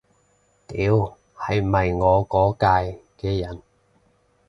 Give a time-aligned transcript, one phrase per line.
[0.67, 3.61] 屌，係咪我嗰屆嘅人